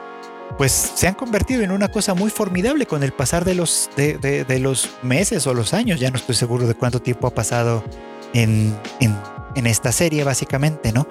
[0.58, 4.58] pues se han convertido en una cosa muy formidable con el pasar de los, de,
[4.60, 6.00] los meses o los años.
[6.00, 7.82] Ya no estoy seguro de cuánto tiempo ha pasado
[8.34, 11.08] en, en esta serie, básicamente, ¿no?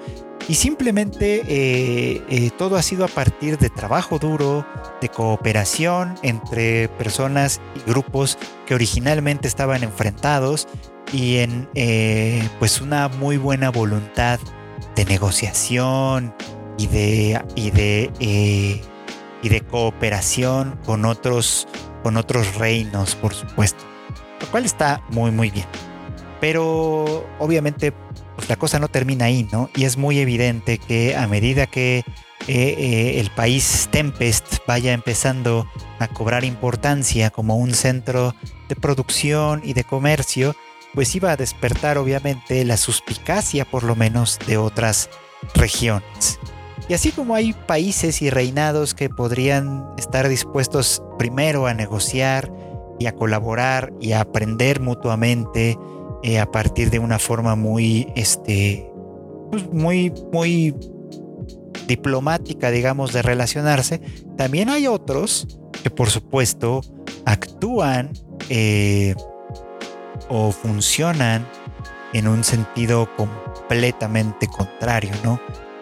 [0.50, 4.66] Y simplemente eh, eh, todo ha sido a partir de trabajo duro,
[5.00, 8.36] de cooperación entre personas y grupos
[8.66, 10.66] que originalmente estaban enfrentados
[11.12, 14.40] y en eh, pues una muy buena voluntad
[14.96, 16.34] de negociación
[16.76, 18.10] y de, y de,
[19.42, 21.68] y de cooperación con otros,
[22.02, 23.84] con otros reinos, por supuesto.
[24.40, 25.66] Lo cual está muy, muy bien.
[26.40, 27.92] Pero obviamente
[28.40, 29.68] pues la cosa no termina ahí, ¿no?
[29.76, 32.04] Y es muy evidente que a medida que eh,
[32.48, 35.66] eh, el país Tempest vaya empezando
[35.98, 38.34] a cobrar importancia como un centro
[38.70, 40.56] de producción y de comercio,
[40.94, 45.10] pues iba a despertar obviamente la suspicacia por lo menos de otras
[45.54, 46.40] regiones.
[46.88, 52.50] Y así como hay países y reinados que podrían estar dispuestos primero a negociar
[52.98, 55.76] y a colaborar y a aprender mutuamente
[56.22, 58.90] eh, a partir de una forma muy, este,
[59.50, 60.74] pues, muy, muy
[61.86, 64.00] diplomática, digamos, de relacionarse.
[64.36, 66.82] También hay otros que, por supuesto,
[67.24, 68.12] actúan
[68.48, 69.14] eh,
[70.28, 71.46] o funcionan
[72.12, 75.40] en un sentido completamente contrario, ¿no?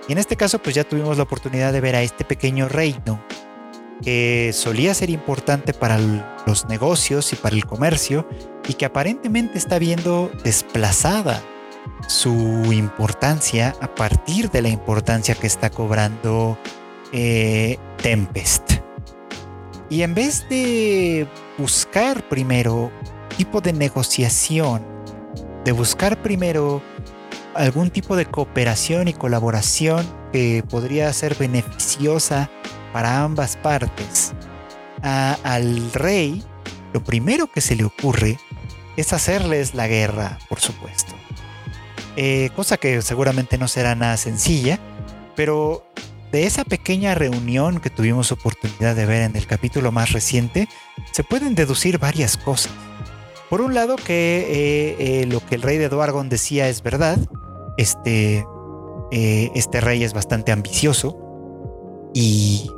[0.09, 3.23] Y en este caso, pues ya tuvimos la oportunidad de ver a este pequeño reino
[4.03, 5.99] que solía ser importante para
[6.47, 8.29] los negocios y para el comercio
[8.69, 11.43] y que aparentemente está viendo desplazada
[12.07, 16.59] su importancia a partir de la importancia que está cobrando
[17.13, 18.75] eh, Tempest.
[19.91, 22.91] Y en vez de buscar primero
[23.37, 24.83] tipo de negociación,
[25.65, 26.83] de buscar primero
[27.55, 32.51] algún tipo de cooperación y colaboración que podría ser beneficiosa
[32.93, 34.33] para ambas partes,
[35.03, 36.43] al rey
[36.93, 38.39] lo primero que se le ocurre
[38.97, 41.15] es hacerles la guerra, por supuesto.
[42.17, 44.81] Eh, cosa que seguramente no será nada sencilla,
[45.37, 45.85] pero
[46.33, 50.69] de esa pequeña reunión que tuvimos oportunidad de ver en el capítulo más reciente,
[51.13, 52.73] se pueden deducir varias cosas.
[53.49, 57.19] Por un lado, que eh, eh, lo que el rey de Duargon decía es verdad.
[57.77, 58.45] Este,
[59.11, 61.17] este rey es bastante ambicioso
[62.13, 62.69] y,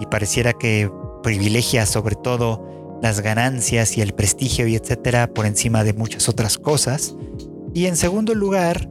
[0.00, 0.90] y pareciera que
[1.22, 6.58] privilegia sobre todo las ganancias y el prestigio y etcétera por encima de muchas otras
[6.58, 7.14] cosas.
[7.74, 8.88] Y en segundo lugar,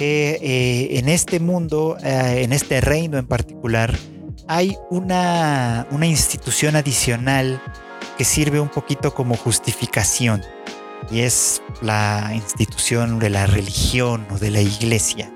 [0.00, 3.94] eh, en este mundo, eh, en este reino en particular,
[4.46, 7.60] hay una, una institución adicional
[8.16, 10.42] que sirve un poquito como justificación.
[11.10, 15.32] y es la institución de la religión o de la iglesia.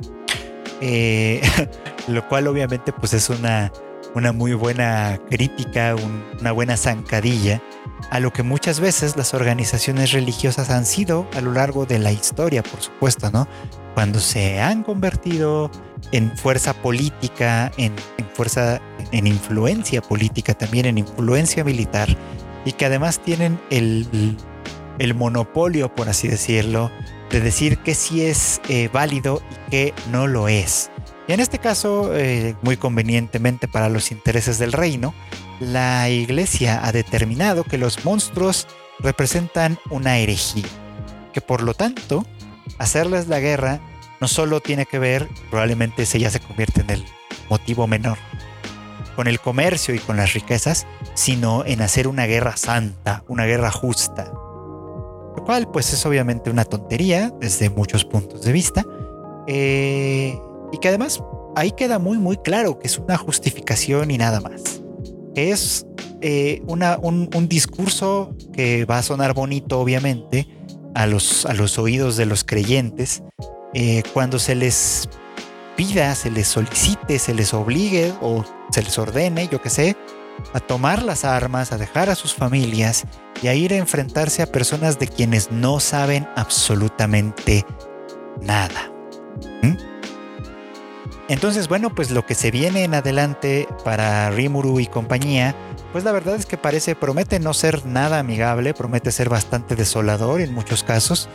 [0.81, 1.41] Eh,
[2.09, 3.73] lo cual obviamente pues es una,
[4.14, 5.96] una muy buena crítica,
[6.40, 7.62] una buena zancadilla
[8.11, 12.12] a lo que muchas veces las organizaciones religiosas han sido a lo largo de la
[12.12, 13.48] historia, por supuesto, ¿no?
[13.94, 15.70] Cuando se han convertido
[16.11, 17.94] en fuerza política, en,
[18.35, 18.81] fuerza,
[19.12, 22.09] en influencia política, también en influencia militar,
[22.64, 24.37] y que además tienen el,
[24.98, 26.90] el monopolio, por así decirlo,
[27.31, 30.90] de decir que sí es eh, válido y que no lo es.
[31.29, 35.15] Y en este caso, eh, muy convenientemente para los intereses del reino,
[35.61, 38.67] la iglesia ha determinado que los monstruos
[38.99, 40.67] representan una herejía,
[41.33, 42.27] que por lo tanto,
[42.79, 43.81] hacerles la guerra
[44.21, 47.05] no solo tiene que ver, probablemente ese ya se convierte en el
[47.49, 48.19] motivo menor,
[49.17, 53.71] con el comercio y con las riquezas, sino en hacer una guerra santa, una guerra
[53.71, 54.33] justa.
[55.37, 58.85] Lo cual pues es obviamente una tontería desde muchos puntos de vista.
[59.47, 60.39] Eh,
[60.73, 61.23] y que además
[61.55, 64.83] ahí queda muy muy claro que es una justificación y nada más.
[65.35, 65.87] Es
[66.21, 70.47] eh, una, un, discurso que va a sonar bonito obviamente
[70.95, 73.23] a los, a los oídos de los creyentes
[73.75, 75.09] eh, cuando se les
[75.77, 79.97] pida, se les solicite, se les obligue o se les ordene, yo qué sé,
[80.53, 83.05] a tomar las armas, a dejar a sus familias
[83.43, 87.65] y a ir a enfrentarse a personas de quienes no saben absolutamente
[88.41, 88.93] nada.
[89.63, 89.92] ¿Mm?
[91.29, 95.55] Entonces, bueno, pues lo que se viene en adelante para Rimuru y compañía,
[95.93, 100.41] pues la verdad es que parece, promete no ser nada amigable, promete ser bastante desolador
[100.41, 101.29] en muchos casos.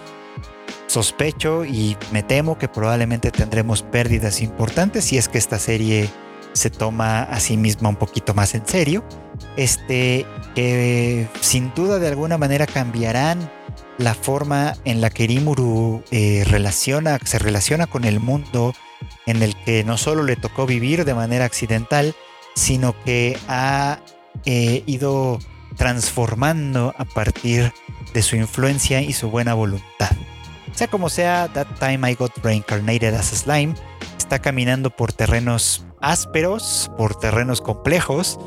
[0.87, 6.09] Sospecho y me temo que probablemente tendremos pérdidas importantes si es que esta serie
[6.53, 9.03] se toma a sí misma un poquito más en serio.
[9.55, 13.51] Este, que sin duda de alguna manera cambiarán
[13.97, 18.73] la forma en la que Rimuru eh, relaciona, se relaciona con el mundo
[19.27, 22.15] en el que no solo le tocó vivir de manera accidental,
[22.55, 23.99] sino que ha
[24.45, 25.37] eh, ido
[25.75, 27.71] transformando a partir
[28.13, 30.11] de su influencia y su buena voluntad.
[30.73, 33.75] Sea como sea, That Time I Got Reincarnated as a Slime
[34.17, 38.39] está caminando por terrenos ásperos, por terrenos complejos,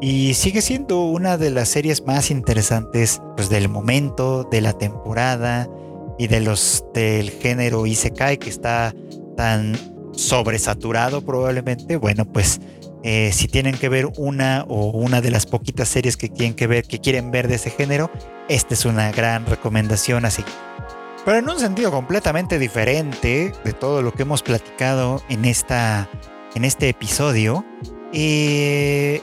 [0.00, 5.68] y sigue siendo una de las series más interesantes pues, del momento, de la temporada
[6.18, 8.94] y de los del género Isekai que está
[9.36, 9.76] tan
[10.12, 12.60] sobresaturado probablemente, bueno, pues
[13.02, 16.66] eh, si tienen que ver una o una de las poquitas series que quieren que
[16.66, 18.10] ver, que quieren ver de ese género,
[18.48, 20.44] esta es una gran recomendación así.
[21.24, 26.08] Pero en un sentido completamente diferente de todo lo que hemos platicado en, esta,
[26.54, 27.64] en este episodio,
[28.12, 29.20] eh,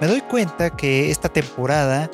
[0.00, 2.10] me doy cuenta que esta temporada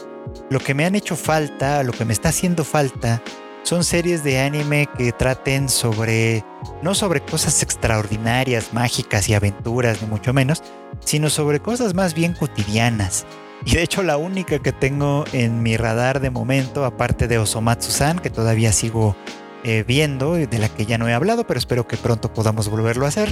[0.50, 3.22] lo que me han hecho falta, lo que me está haciendo falta,
[3.66, 6.44] son series de anime que traten sobre,
[6.82, 10.62] no sobre cosas extraordinarias, mágicas y aventuras, ni mucho menos,
[11.00, 13.26] sino sobre cosas más bien cotidianas.
[13.64, 18.20] Y de hecho la única que tengo en mi radar de momento, aparte de Osomatsu-san,
[18.20, 19.16] que todavía sigo
[19.64, 22.68] eh, viendo, y de la que ya no he hablado, pero espero que pronto podamos
[22.68, 23.28] volverlo a hacer,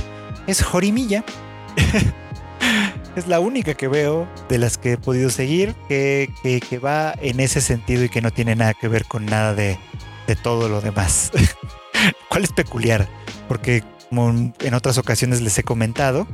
[0.49, 1.25] es Jorimilla.
[3.15, 7.39] es la única que veo de las que he podido seguir que, que, va en
[7.39, 9.79] ese sentido y que no tiene nada que ver con nada de,
[10.27, 11.31] de todo lo demás.
[12.29, 13.09] ¿Cuál es peculiar?
[13.49, 16.27] Porque como en otras ocasiones les he comentado,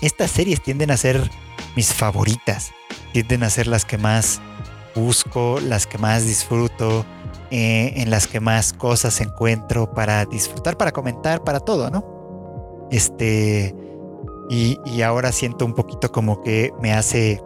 [0.00, 1.30] estas series tienden a ser
[1.76, 2.72] mis favoritas,
[3.12, 4.40] tienden a ser las que más
[4.94, 7.04] busco, las que más disfruto,
[7.50, 12.88] eh, en las que más cosas encuentro para disfrutar, para comentar, para todo, ¿no?
[12.90, 13.74] Este,
[14.48, 17.42] y, y ahora siento un poquito como que me hace,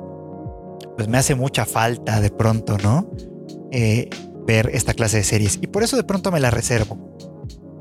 [0.97, 3.07] pues me hace mucha falta de pronto, ¿no?
[3.71, 4.09] Eh,
[4.47, 5.59] ver esta clase de series.
[5.61, 7.17] Y por eso de pronto me la reservo.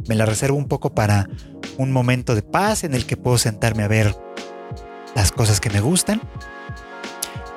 [0.07, 1.29] Me la reservo un poco para
[1.77, 4.15] un momento de paz en el que puedo sentarme a ver
[5.15, 6.21] las cosas que me gustan.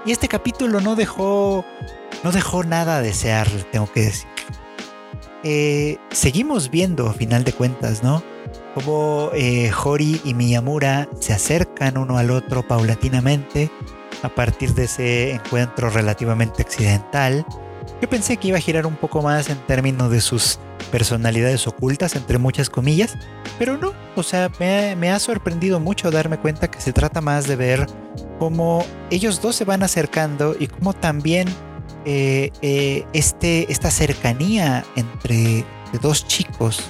[0.04, 1.64] Y este capítulo no dejó,
[2.22, 4.28] no dejó nada a desear, tengo que decir.
[5.42, 8.22] Eh, seguimos viendo, a final de cuentas, ¿no?
[8.74, 13.70] Como eh, Hori y Miyamura se acercan uno al otro paulatinamente
[14.22, 17.44] a partir de ese encuentro relativamente accidental
[18.00, 20.58] yo pensé que iba a girar un poco más en términos de sus
[20.90, 23.16] personalidades ocultas, entre muchas comillas,
[23.58, 27.56] pero no, o sea, me, ha sorprendido mucho darme cuenta que se trata más de
[27.56, 27.86] ver
[28.38, 31.48] cómo ellos dos se van acercando y cómo también
[32.04, 35.64] eh, eh, este, esta cercanía entre
[36.02, 36.82] dos chicos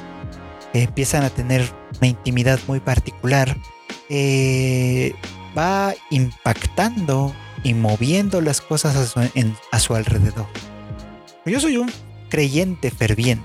[0.73, 1.63] que empiezan a tener
[1.99, 3.57] una intimidad muy particular
[4.09, 5.15] eh,
[5.57, 9.17] va impactando y moviendo las cosas
[9.73, 10.47] a su alrededor.
[11.47, 11.90] Yo soy un
[12.28, 13.44] creyente ferviente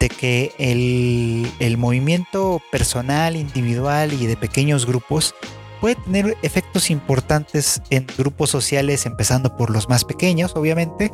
[0.00, 5.34] de que el, el, movimiento personal, individual y de pequeños grupos
[5.80, 11.10] puede tener efectos importantes en grupos sociales, empezando por los más pequeños, obviamente,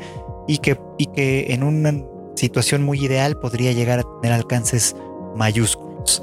[0.48, 1.94] y que, y que en una
[2.34, 4.96] situación muy ideal podría llegar a tener alcances
[5.36, 6.22] mayúsculos.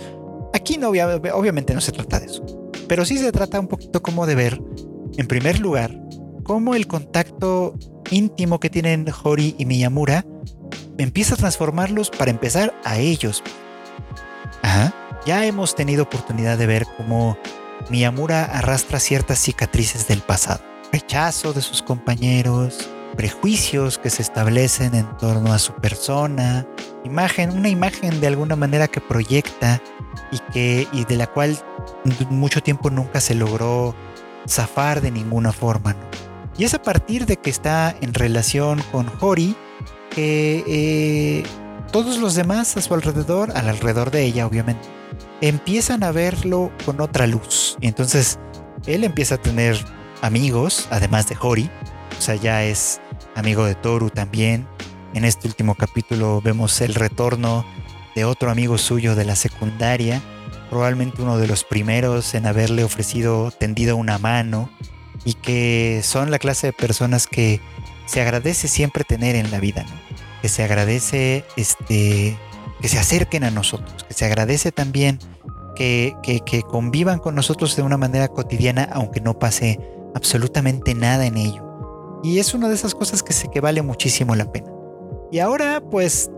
[0.54, 2.46] Aquí no, obviamente no se trata de eso,
[2.88, 4.62] pero sí se trata un poquito como de ver,
[5.18, 5.92] en primer lugar,
[6.44, 7.76] cómo el contacto
[8.12, 10.26] íntimo que tienen Hori y Miyamura
[10.98, 13.44] empieza a transformarlos para empezar a ellos.
[15.26, 17.38] Ya hemos tenido oportunidad de ver cómo
[17.90, 25.18] Miyamura arrastra ciertas cicatrices del pasado, rechazo de sus compañeros, prejuicios que se establecen en
[25.18, 26.68] torno a su persona,
[27.06, 29.82] imagen, una imagen de alguna manera que proyecta
[30.32, 31.58] y que y de la cual
[32.30, 33.96] mucho tiempo nunca se logró
[34.48, 35.96] zafar de ninguna forma.
[36.58, 39.56] Y es a partir de que está en relación con Hori
[40.12, 41.44] que eh,
[41.92, 44.88] todos los demás a su alrededor, al alrededor de ella obviamente,
[45.42, 47.78] empiezan a verlo con otra luz.
[47.82, 48.40] Y entonces
[48.86, 49.78] él empieza a tener
[50.22, 51.70] amigos, además de Hori,
[52.18, 53.02] o sea, ya es
[53.36, 54.68] amigo de Toru también.
[55.14, 57.66] En este último capítulo vemos el retorno
[58.16, 60.22] de otro amigo suyo de la secundaria,
[60.70, 64.70] probablemente uno de los primeros en haberle ofrecido tendido una mano
[65.26, 67.62] y que son la clase de personas que
[68.06, 69.86] se agradece siempre tener en la vida,
[70.42, 72.38] que se agradece este,
[72.82, 75.20] que se acerquen a nosotros, que se agradece también
[75.76, 79.80] que, que convivan con nosotros de una manera cotidiana, aunque no pase
[80.14, 82.22] absolutamente nada en ello.
[82.24, 84.72] Y es una de esas cosas que, sé que vale muchísimo la pena.
[85.32, 86.30] Y ahora pues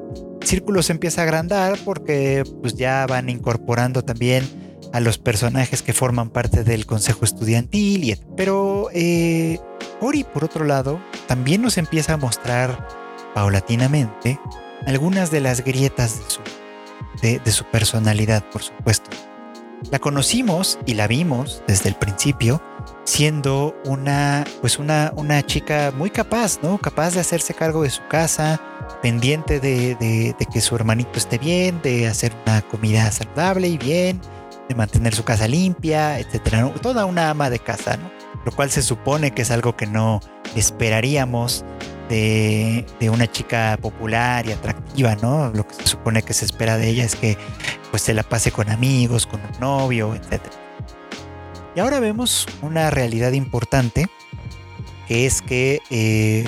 [0.41, 4.64] Círculo se empieza a agrandar porque pues ya van incorporando también
[4.95, 8.05] a los personajes que forman parte del consejo estudiantil.
[8.05, 9.59] Y, pero eh,
[9.99, 12.87] Ori, por otro lado, también nos empieza a mostrar
[13.33, 14.39] paulatinamente
[14.87, 19.09] algunas de las grietas de su, de su personalidad, por supuesto.
[19.91, 22.61] La conocimos y la vimos desde el principio
[23.03, 26.77] siendo una, pues una, una chica muy capaz, ¿no?
[26.77, 28.61] Capaz de hacerse cargo de su casa,
[29.01, 34.19] pendiente de, de, que su hermanito esté bien, de hacer una comida saludable y bien,
[34.69, 36.71] de mantener su casa limpia, etcétera.
[36.81, 38.11] Toda una ama de casa, ¿no?
[38.45, 40.21] Lo cual se supone que es algo que no
[40.55, 41.65] esperaríamos
[42.09, 45.49] de, de, una chica popular y atractiva, ¿no?
[45.49, 47.37] Lo que se supone que se espera de ella es que
[47.89, 50.55] pues se la pase con amigos, con un novio, etcétera.
[51.75, 54.07] Y ahora vemos una realidad importante,
[55.07, 56.47] que es que eh,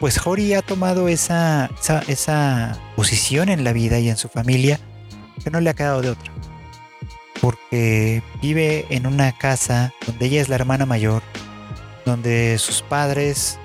[0.00, 1.70] pues Hori ha tomado esa,
[2.08, 4.80] esa, posición en la vida y en su familia
[5.42, 6.32] que no le ha quedado de otra.
[7.40, 11.22] Porque vive en una casa donde ella es la hermana mayor,
[12.04, 13.58] donde sus padres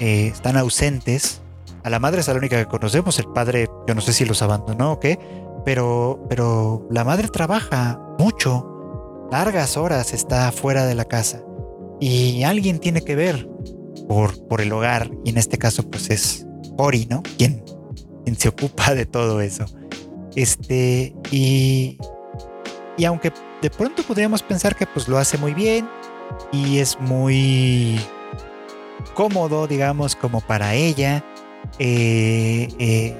[0.00, 1.40] eh, están ausentes.
[1.82, 4.40] A la madre es la única que conocemos, el padre yo no sé si los
[4.42, 5.18] abandonó o qué,
[5.64, 8.70] pero, pero la madre trabaja mucho
[9.30, 11.42] largas horas está fuera de la casa
[12.00, 13.48] y alguien tiene que ver
[14.08, 16.46] por, por el hogar y en este caso pues es
[16.76, 17.22] Ori, ¿no?
[17.38, 17.62] Quien,
[18.24, 19.64] quien se ocupa de todo eso.
[20.34, 21.98] Este, y,
[22.96, 23.32] y aunque
[23.62, 25.88] de pronto podríamos pensar que pues lo hace muy bien
[26.52, 28.00] y es muy
[29.14, 31.24] cómodo, digamos, como para ella,
[31.78, 33.16] eh, eh,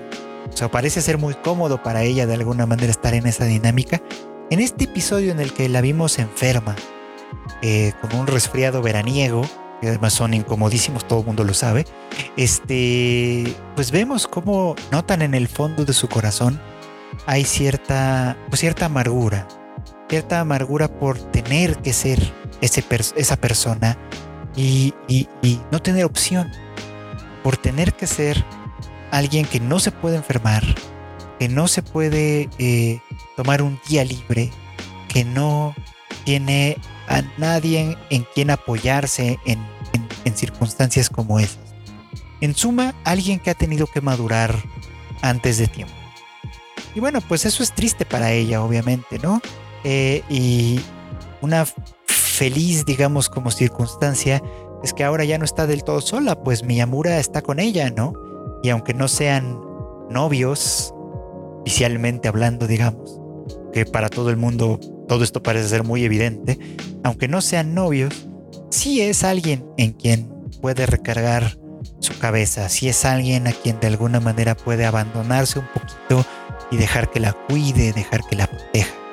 [0.53, 4.01] o sea, parece ser muy cómodo para ella de alguna manera estar en esa dinámica,
[4.51, 6.77] en este episodio en el que la vimos enferma,
[7.63, 9.43] eh, con un resfriado veraniego,
[9.81, 11.87] que además son incomodísimos, todo el mundo lo sabe,
[12.37, 16.61] este, pues vemos cómo notan en el fondo de su corazón
[17.27, 19.47] hay cierta, pues cierta amargura,
[20.09, 22.85] cierta amargura por tener que ser ese
[23.17, 23.99] esa persona
[24.57, 26.51] y, y no tener opción,
[27.43, 28.45] por tener que ser
[29.11, 30.65] alguien que no se puede enfermar,
[31.39, 33.01] que no se puede eh,
[33.37, 34.51] tomar un día libre,
[35.09, 35.75] que no
[36.25, 39.59] tiene a nadie en quien apoyarse en,
[40.35, 41.75] circunstancias como esas.
[42.41, 44.57] En suma, alguien que ha tenido que madurar
[45.23, 45.95] antes de tiempo.
[46.95, 49.41] Y bueno, pues eso es triste para ella, obviamente, ¿no?
[49.85, 50.81] Eh, y
[51.41, 51.67] una
[52.07, 54.43] feliz, digamos, como circunstancia
[54.83, 58.15] es que ahora ya no está del todo sola, pues Miyamura está con ella, ¿no?
[58.63, 59.59] Y aunque no sean
[60.11, 60.93] novios,
[61.61, 63.21] oficialmente hablando, digamos,
[63.73, 64.79] que para todo el mundo
[65.09, 66.59] todo esto parece ser muy evidente,
[67.03, 68.29] aunque no sean novios,
[68.71, 70.31] sí es alguien en quien
[70.61, 71.59] puede recargar
[72.01, 76.27] su cabeza, sí es alguien a quien de alguna manera puede abandonarse un poquito
[76.71, 79.04] y dejar que la cuide, dejar que la proteja.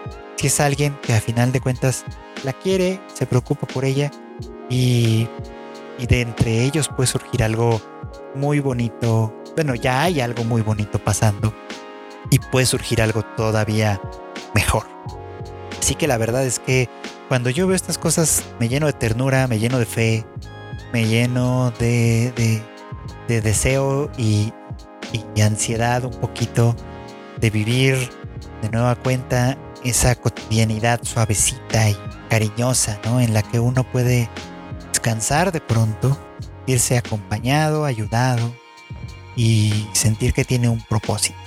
[0.42, 2.04] Si es alguien que a final de cuentas
[2.44, 4.10] la quiere, se preocupa por ella
[4.72, 5.28] y,
[6.00, 7.80] y de entre ellos puede surgir algo
[8.34, 11.54] muy bonito bueno, ya hay algo muy bonito pasando
[12.30, 14.02] y puede surgir algo todavía
[14.56, 14.86] mejor.
[15.80, 16.89] Así que la verdad es que
[17.28, 20.26] cuando yo veo estas cosas me lleno de ternura, me lleno de fe,
[20.94, 22.62] me lleno de,
[23.28, 24.54] de, deseo y,
[25.36, 26.76] y ansiedad un poquito
[27.39, 28.10] de vivir
[28.62, 31.98] de nueva cuenta esa cotidianidad suavecita y
[32.30, 33.20] cariñosa, ¿no?
[33.20, 34.30] En la que uno puede
[34.90, 36.18] descansar de pronto,
[36.68, 38.54] irse acompañado, ayudado
[39.36, 41.38] y sentir que tiene un propósito.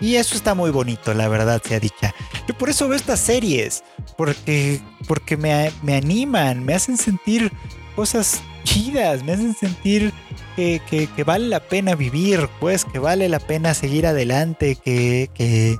[0.00, 2.14] Y eso está muy bonito, la verdad sea dicha.
[2.46, 3.82] Yo por eso veo estas series,
[4.16, 7.50] porque, porque me, me animan, me hacen sentir
[7.94, 10.12] cosas chidas, me hacen sentir
[10.54, 10.80] que,
[11.14, 15.78] que, vale la pena vivir, pues que vale la pena seguir adelante, que, que,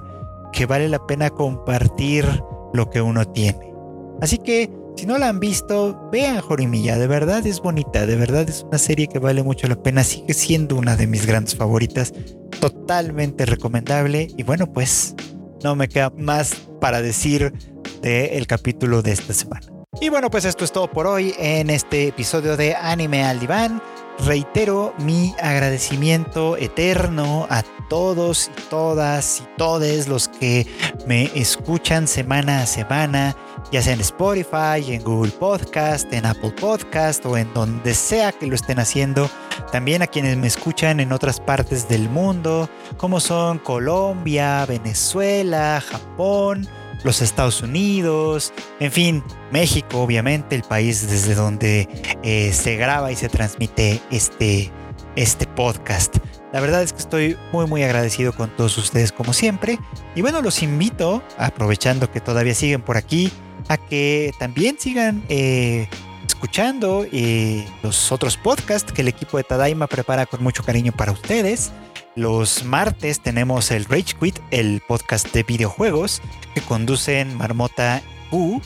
[0.57, 2.25] que vale la pena compartir
[2.73, 3.75] lo que uno tiene.
[4.23, 8.49] Así que si no la han visto, vean Jorimilla, de verdad es bonita, de verdad
[8.49, 12.15] es una serie que vale mucho la pena, sigue siendo una de mis grandes favoritas,
[12.59, 15.15] totalmente recomendable y bueno pues
[15.63, 17.53] no me queda más para decir
[18.01, 19.67] del capítulo de esta semana.
[20.01, 23.83] Y bueno pues esto es todo por hoy en este episodio de Anime al Diván.
[24.25, 30.67] Reitero mi agradecimiento eterno a todos y todas y todes los que
[31.07, 33.37] me escuchan semana a semana,
[33.71, 38.47] ya sea en Spotify, en Google Podcast, en Apple Podcast o en donde sea que
[38.47, 39.31] lo estén haciendo.
[39.71, 46.67] También a quienes me escuchan en otras partes del mundo, como son Colombia, Venezuela, Japón,
[47.05, 51.89] los Estados Unidos, en fin, México, obviamente, el país desde donde
[52.23, 54.71] eh, se graba y se transmite este,
[55.15, 56.17] este podcast.
[56.53, 59.79] La verdad es que estoy muy muy agradecido con todos ustedes como siempre.
[60.15, 63.31] Y bueno, los invito, aprovechando que todavía siguen por aquí,
[63.69, 65.89] a que también sigan eh,
[66.27, 71.13] escuchando eh, los otros podcasts que el equipo de Tadaima prepara con mucho cariño para
[71.13, 71.73] ustedes.
[72.17, 76.23] Los martes tenemos el Rage Quit, el podcast de videojuegos
[76.55, 78.01] que conducen Marmota
[78.33, 78.63] U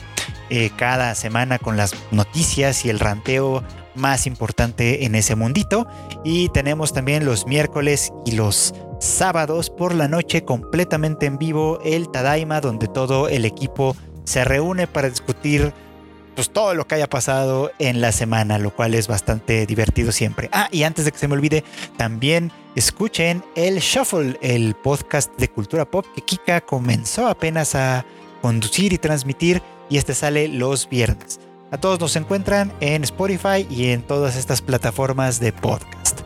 [0.49, 3.61] eh, cada semana con las noticias y el ranteo
[3.93, 5.85] más importante en ese mundito.
[6.23, 12.09] Y tenemos también los miércoles y los sábados por la noche completamente en vivo el
[12.09, 15.73] Tadaima, donde todo el equipo se reúne para discutir
[16.35, 20.49] pues todo lo que haya pasado en la semana, lo cual es bastante divertido siempre.
[20.51, 21.63] Ah, y antes de que se me olvide,
[21.97, 28.05] también escuchen el Shuffle, el podcast de cultura pop que Kika comenzó apenas a
[28.41, 31.39] conducir y transmitir y este sale los viernes.
[31.71, 36.20] A todos nos encuentran en Spotify y en todas estas plataformas de podcast.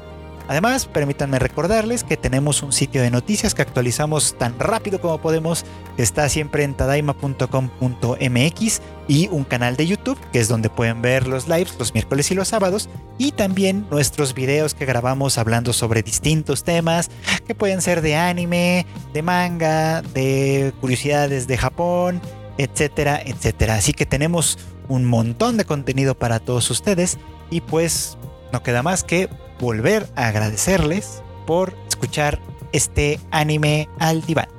[0.48, 5.66] Además, permítanme recordarles que tenemos un sitio de noticias que actualizamos tan rápido como podemos.
[5.98, 11.48] Está siempre en tadaima.com.mx y un canal de YouTube que es donde pueden ver los
[11.48, 16.64] lives los miércoles y los sábados y también nuestros videos que grabamos hablando sobre distintos
[16.64, 17.10] temas
[17.48, 22.22] que pueden ser de anime, de manga, de curiosidades de Japón,
[22.58, 23.76] etcétera, etcétera.
[23.76, 27.18] Así que tenemos un montón de contenido para todos ustedes
[27.50, 28.18] y pues
[28.52, 29.30] no queda más que
[29.60, 32.40] volver a agradecerles por escuchar
[32.72, 34.55] este anime al diván.